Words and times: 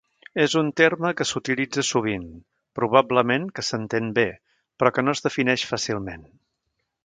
És 0.43 0.53
un 0.61 0.69
terme 0.79 1.11
que 1.19 1.27
s'utilitza 1.31 1.83
sovint, 1.89 2.23
probablement 2.81 3.47
que 3.59 3.67
s'entén 3.69 4.11
bé, 4.19 4.27
però 4.81 4.97
que 4.97 5.07
no 5.07 5.17
es 5.19 5.25
defineix 5.29 5.71
fàcilment. 5.75 6.29